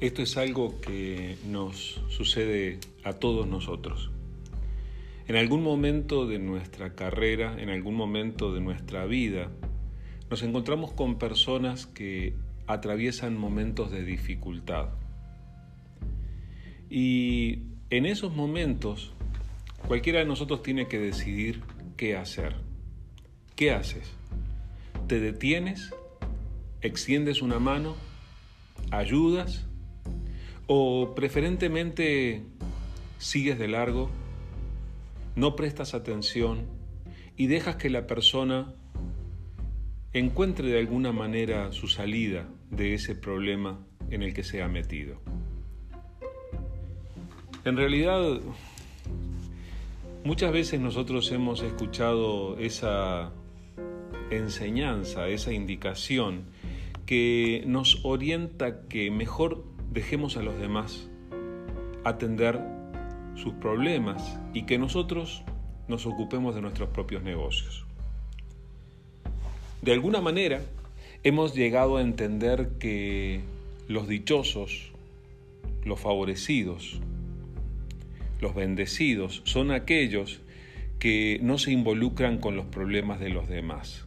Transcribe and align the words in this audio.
Esto 0.00 0.22
es 0.22 0.38
algo 0.38 0.80
que 0.80 1.36
nos 1.46 2.00
sucede 2.08 2.78
a 3.04 3.12
todos 3.12 3.46
nosotros. 3.46 4.10
En 5.28 5.36
algún 5.36 5.62
momento 5.62 6.26
de 6.26 6.38
nuestra 6.38 6.94
carrera, 6.94 7.60
en 7.60 7.68
algún 7.68 7.96
momento 7.96 8.54
de 8.54 8.62
nuestra 8.62 9.04
vida, 9.04 9.50
nos 10.30 10.42
encontramos 10.42 10.92
con 10.92 11.18
personas 11.18 11.84
que 11.84 12.32
atraviesan 12.66 13.36
momentos 13.36 13.90
de 13.90 14.02
dificultad. 14.02 14.88
Y 16.88 17.58
en 17.90 18.06
esos 18.06 18.34
momentos, 18.34 19.12
cualquiera 19.86 20.20
de 20.20 20.24
nosotros 20.24 20.62
tiene 20.62 20.88
que 20.88 20.98
decidir 20.98 21.60
qué 21.98 22.16
hacer. 22.16 22.56
¿Qué 23.54 23.72
haces? 23.72 24.10
¿Te 25.08 25.20
detienes? 25.20 25.94
¿Extiendes 26.80 27.42
una 27.42 27.58
mano? 27.58 27.96
¿Ayudas? 28.90 29.66
O 30.72 31.16
preferentemente 31.16 32.44
sigues 33.18 33.58
de 33.58 33.66
largo, 33.66 34.08
no 35.34 35.56
prestas 35.56 35.94
atención 35.94 36.60
y 37.36 37.48
dejas 37.48 37.74
que 37.74 37.90
la 37.90 38.06
persona 38.06 38.72
encuentre 40.12 40.68
de 40.68 40.78
alguna 40.78 41.10
manera 41.10 41.72
su 41.72 41.88
salida 41.88 42.48
de 42.70 42.94
ese 42.94 43.16
problema 43.16 43.84
en 44.10 44.22
el 44.22 44.32
que 44.32 44.44
se 44.44 44.62
ha 44.62 44.68
metido. 44.68 45.20
En 47.64 47.76
realidad, 47.76 48.40
muchas 50.22 50.52
veces 50.52 50.78
nosotros 50.78 51.32
hemos 51.32 51.64
escuchado 51.64 52.56
esa 52.60 53.32
enseñanza, 54.30 55.26
esa 55.26 55.52
indicación 55.52 56.44
que 57.06 57.64
nos 57.66 58.04
orienta 58.04 58.86
que 58.86 59.10
mejor 59.10 59.64
dejemos 59.90 60.36
a 60.36 60.42
los 60.42 60.58
demás 60.58 61.08
atender 62.04 62.60
sus 63.34 63.54
problemas 63.54 64.38
y 64.54 64.64
que 64.64 64.78
nosotros 64.78 65.42
nos 65.88 66.06
ocupemos 66.06 66.54
de 66.54 66.60
nuestros 66.60 66.90
propios 66.90 67.22
negocios. 67.22 67.84
De 69.82 69.92
alguna 69.92 70.20
manera, 70.20 70.60
hemos 71.22 71.54
llegado 71.54 71.96
a 71.96 72.02
entender 72.02 72.70
que 72.78 73.40
los 73.88 74.06
dichosos, 74.06 74.92
los 75.84 75.98
favorecidos, 75.98 77.00
los 78.40 78.54
bendecidos 78.54 79.42
son 79.44 79.70
aquellos 79.70 80.40
que 80.98 81.40
no 81.42 81.58
se 81.58 81.72
involucran 81.72 82.38
con 82.38 82.56
los 82.56 82.66
problemas 82.66 83.20
de 83.20 83.30
los 83.30 83.48
demás. 83.48 84.06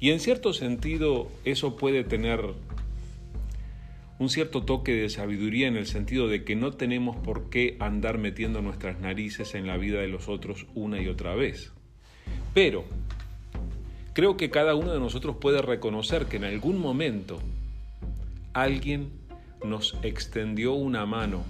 Y 0.00 0.10
en 0.10 0.20
cierto 0.20 0.52
sentido 0.52 1.28
eso 1.44 1.76
puede 1.76 2.02
tener 2.02 2.40
un 4.22 4.28
cierto 4.28 4.62
toque 4.62 4.94
de 4.94 5.08
sabiduría 5.08 5.66
en 5.66 5.76
el 5.76 5.86
sentido 5.86 6.28
de 6.28 6.44
que 6.44 6.54
no 6.54 6.70
tenemos 6.72 7.16
por 7.16 7.50
qué 7.50 7.76
andar 7.80 8.18
metiendo 8.18 8.62
nuestras 8.62 9.00
narices 9.00 9.56
en 9.56 9.66
la 9.66 9.76
vida 9.76 10.00
de 10.00 10.06
los 10.06 10.28
otros 10.28 10.66
una 10.76 11.02
y 11.02 11.08
otra 11.08 11.34
vez. 11.34 11.72
Pero 12.54 12.84
creo 14.12 14.36
que 14.36 14.48
cada 14.48 14.76
uno 14.76 14.92
de 14.92 15.00
nosotros 15.00 15.38
puede 15.40 15.60
reconocer 15.60 16.26
que 16.26 16.36
en 16.36 16.44
algún 16.44 16.78
momento 16.78 17.40
alguien 18.52 19.10
nos 19.64 19.98
extendió 20.04 20.72
una 20.72 21.04
mano 21.04 21.42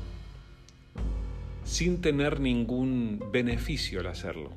sin 1.64 2.00
tener 2.00 2.40
ningún 2.40 3.22
beneficio 3.30 4.00
al 4.00 4.06
hacerlo. 4.06 4.50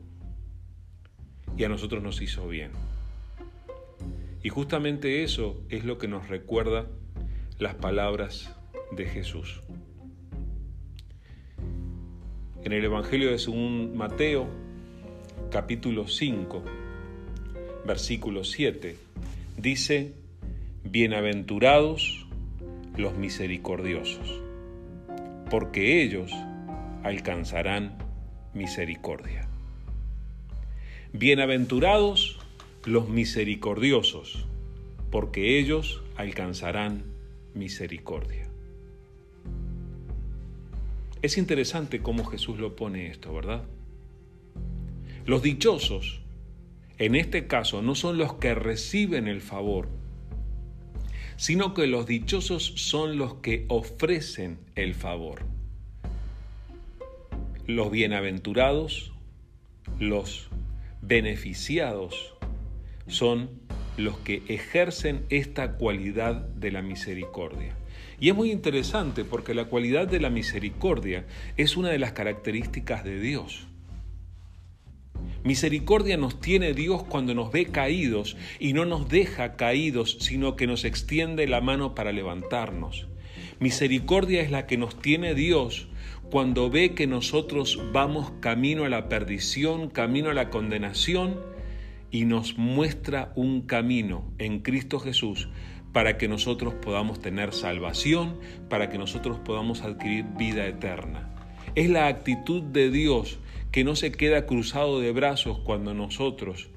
Y 1.58 1.66
a 1.66 1.70
nosotros 1.70 2.02
nos 2.02 2.22
hizo 2.22 2.48
bien. 2.48 2.72
Y 4.42 4.48
justamente 4.48 5.24
eso 5.24 5.62
es 5.68 5.84
lo 5.84 5.98
que 5.98 6.08
nos 6.08 6.30
recuerda 6.30 6.88
las 7.58 7.76
palabras 7.76 8.54
de 8.92 9.06
Jesús. 9.06 9.62
En 12.64 12.74
el 12.74 12.84
Evangelio 12.84 13.32
de 13.32 13.40
según 13.40 13.96
Mateo, 13.96 14.48
capítulo 15.52 16.08
5, 16.08 16.64
versículo 17.86 18.44
7, 18.44 18.98
dice, 19.58 20.14
Bienaventurados 20.84 22.26
los 22.98 23.18
misericordiosos, 23.18 24.42
porque 25.50 26.04
ellos 26.04 26.32
alcanzarán 27.04 27.98
misericordia. 28.54 29.48
Bienaventurados 31.14 32.38
los 32.84 33.08
misericordiosos, 33.08 34.46
porque 35.10 35.58
ellos 35.58 36.02
alcanzarán 36.18 37.15
misericordia. 37.56 38.50
Es 41.22 41.38
interesante 41.40 42.02
cómo 42.04 42.24
Jesús 42.26 42.60
lo 42.60 42.76
pone 42.76 43.08
esto, 43.08 43.34
¿verdad? 43.34 43.64
Los 45.26 45.42
dichosos, 45.42 46.22
en 47.00 47.16
este 47.16 47.48
caso, 47.48 47.82
no 47.82 47.96
son 47.96 48.20
los 48.20 48.36
que 48.36 48.54
reciben 48.54 49.28
el 49.28 49.42
favor, 49.42 49.90
sino 51.36 51.74
que 51.74 51.88
los 51.88 52.06
dichosos 52.06 52.74
son 52.76 53.18
los 53.18 53.36
que 53.36 53.66
ofrecen 53.70 54.60
el 54.76 54.94
favor. 54.94 55.44
Los 57.66 57.90
bienaventurados, 57.90 59.12
los 60.00 60.50
beneficiados, 61.02 62.36
son 63.08 63.65
los 63.98 64.18
que 64.20 64.44
ejercen 64.48 65.26
esta 65.30 65.74
cualidad 65.74 66.36
de 66.36 66.72
la 66.72 66.82
misericordia. 66.82 67.76
Y 68.20 68.30
es 68.30 68.36
muy 68.36 68.52
interesante 68.52 69.26
porque 69.26 69.54
la 69.54 69.66
cualidad 69.66 70.08
de 70.08 70.20
la 70.20 70.30
misericordia 70.30 71.26
es 71.58 71.78
una 71.78 71.90
de 71.90 72.00
las 72.00 72.14
características 72.14 73.04
de 73.04 73.20
Dios. 73.20 73.68
Misericordia 75.44 76.18
nos 76.18 76.40
tiene 76.42 76.74
Dios 76.74 77.04
cuando 77.04 77.34
nos 77.34 77.52
ve 77.52 77.68
caídos 77.68 78.36
y 78.60 78.74
no 78.74 78.86
nos 78.86 79.10
deja 79.10 79.56
caídos, 79.56 80.18
sino 80.20 80.56
que 80.56 80.66
nos 80.66 80.86
extiende 80.86 81.48
la 81.48 81.62
mano 81.62 81.94
para 81.94 82.12
levantarnos. 82.12 83.08
Misericordia 83.60 84.42
es 84.42 84.52
la 84.52 84.66
que 84.66 84.78
nos 84.78 85.00
tiene 85.00 85.36
Dios 85.36 85.88
cuando 86.32 86.70
ve 86.70 86.96
que 86.96 87.08
nosotros 87.08 87.80
vamos 87.94 88.32
camino 88.40 88.86
a 88.86 88.90
la 88.90 89.08
perdición, 89.08 89.90
camino 89.90 90.32
a 90.32 90.34
la 90.34 90.50
condenación, 90.50 91.40
y 92.12 92.26
nos 92.26 92.58
muestra 92.58 93.32
un 93.36 93.62
camino 93.62 94.32
en 94.38 94.60
Cristo 94.60 95.00
Jesús 95.00 95.50
para 95.92 96.18
que 96.18 96.28
nosotros 96.28 96.74
podamos 96.74 97.20
tener 97.20 97.54
salvación, 97.54 98.38
para 98.70 98.90
que 98.90 98.98
nosotros 98.98 99.40
podamos 99.40 99.82
adquirir 99.82 100.26
vida 100.38 100.68
eterna. 100.68 101.34
Es 101.76 101.90
la 101.90 102.08
actitud 102.08 102.62
de 102.64 102.90
Dios 102.90 103.40
que 103.72 103.84
no 103.84 103.96
se 103.96 104.12
queda 104.12 104.46
cruzado 104.46 105.00
de 105.00 105.12
brazos 105.12 105.60
cuando 105.60 105.94
nosotros 105.94 106.70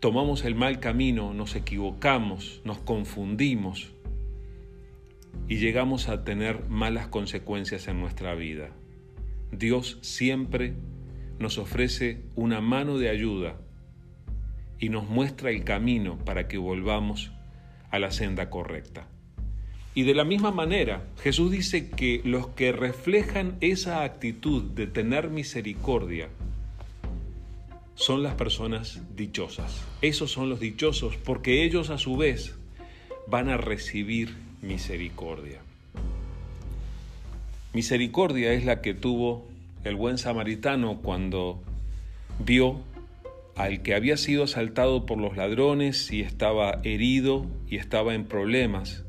tomamos 0.00 0.44
el 0.44 0.54
mal 0.54 0.80
camino, 0.80 1.34
nos 1.34 1.56
equivocamos, 1.56 2.60
nos 2.64 2.78
confundimos 2.78 3.92
y 5.48 5.56
llegamos 5.56 6.08
a 6.08 6.24
tener 6.24 6.68
malas 6.68 7.08
consecuencias 7.08 7.88
en 7.88 8.00
nuestra 8.00 8.34
vida. 8.34 8.70
Dios 9.52 9.98
siempre 10.00 10.74
nos 11.38 11.58
ofrece 11.58 12.22
una 12.34 12.60
mano 12.60 12.98
de 12.98 13.10
ayuda 13.10 13.60
y 14.78 14.88
nos 14.88 15.08
muestra 15.08 15.50
el 15.50 15.64
camino 15.64 16.18
para 16.18 16.48
que 16.48 16.58
volvamos 16.58 17.32
a 17.90 17.98
la 17.98 18.10
senda 18.10 18.50
correcta. 18.50 19.06
Y 19.94 20.02
de 20.02 20.14
la 20.14 20.24
misma 20.24 20.50
manera, 20.50 21.04
Jesús 21.22 21.50
dice 21.50 21.88
que 21.88 22.20
los 22.24 22.48
que 22.48 22.72
reflejan 22.72 23.56
esa 23.62 24.02
actitud 24.02 24.62
de 24.62 24.86
tener 24.86 25.30
misericordia 25.30 26.28
son 27.94 28.22
las 28.22 28.34
personas 28.34 29.00
dichosas. 29.16 29.82
Esos 30.02 30.30
son 30.30 30.50
los 30.50 30.60
dichosos 30.60 31.16
porque 31.16 31.64
ellos 31.64 31.88
a 31.88 31.96
su 31.96 32.18
vez 32.18 32.54
van 33.26 33.48
a 33.48 33.56
recibir 33.56 34.34
misericordia. 34.60 35.60
Misericordia 37.72 38.52
es 38.52 38.66
la 38.66 38.82
que 38.82 38.92
tuvo 38.92 39.46
el 39.84 39.96
buen 39.96 40.18
samaritano 40.18 40.98
cuando 40.98 41.62
vio 42.38 42.82
al 43.56 43.82
que 43.82 43.94
había 43.94 44.18
sido 44.18 44.44
asaltado 44.44 45.06
por 45.06 45.18
los 45.18 45.36
ladrones 45.36 46.12
y 46.12 46.20
estaba 46.20 46.80
herido 46.84 47.46
y 47.66 47.76
estaba 47.76 48.14
en 48.14 48.26
problemas, 48.26 49.04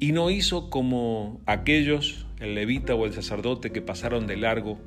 y 0.00 0.12
no 0.12 0.30
hizo 0.30 0.70
como 0.70 1.40
aquellos, 1.46 2.26
el 2.40 2.54
levita 2.54 2.94
o 2.94 3.06
el 3.06 3.12
sacerdote, 3.12 3.70
que 3.70 3.82
pasaron 3.82 4.26
de 4.26 4.36
largo 4.36 4.80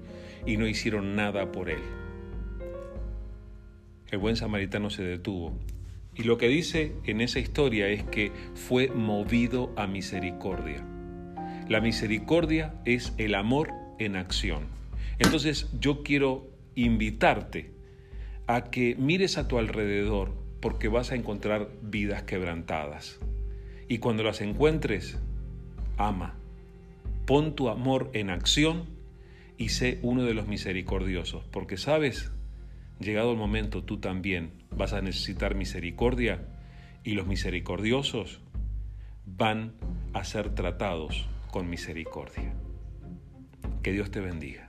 y 0.46 0.58
no 0.58 0.68
hicieron 0.68 1.16
nada 1.16 1.52
por 1.52 1.70
él. 1.70 1.80
El 4.12 4.18
buen 4.18 4.36
samaritano 4.36 4.90
se 4.90 5.04
detuvo. 5.04 5.58
Y 6.16 6.24
lo 6.24 6.38
que 6.38 6.48
dice 6.48 6.94
en 7.06 7.22
esa 7.22 7.40
historia 7.40 7.88
es 7.88 8.04
que 8.04 8.32
fue 8.54 8.88
movido 8.90 9.72
a 9.76 9.88
misericordia. 9.88 10.84
La 11.68 11.82
misericordia 11.82 12.74
es 12.86 13.14
el 13.18 13.36
amor 13.36 13.72
en 14.00 14.16
acción. 14.16 14.68
Entonces 15.20 15.70
yo 15.80 16.04
quiero 16.04 16.48
invitarte 16.76 17.75
a 18.48 18.66
que 18.66 18.96
mires 18.96 19.38
a 19.38 19.48
tu 19.48 19.58
alrededor 19.58 20.34
porque 20.62 20.88
vas 20.88 21.12
a 21.12 21.16
encontrar 21.16 21.70
vidas 21.82 22.24
quebrantadas. 22.24 23.20
Y 23.88 24.00
cuando 24.00 24.24
las 24.24 24.42
encuentres, 24.42 25.20
ama, 25.98 26.36
Pon 27.26 27.56
tu 27.56 27.70
amor 27.70 28.12
en 28.14 28.30
acción 28.30 28.86
y 29.58 29.70
sé 29.70 29.98
uno 30.04 30.24
de 30.26 30.36
los 30.36 30.48
misericordiosos, 30.48 31.44
porque 31.46 31.76
sabes, 31.76 32.32
llegado 33.00 33.32
el 33.32 33.38
momento 33.38 33.84
tú 33.84 33.98
también 33.98 34.52
vas 34.70 34.94
a 34.94 35.02
necesitar 35.02 35.56
misericordia 35.56 36.46
y 37.04 37.14
los 37.14 37.26
misericordiosos 37.26 38.42
van 39.26 39.74
a 40.14 40.24
ser 40.24 40.54
tratados 40.54 41.28
con 41.50 41.68
misericordia. 41.68 42.54
Que 43.82 43.92
Dios 43.92 44.12
te 44.12 44.20
bendiga. 44.20 44.65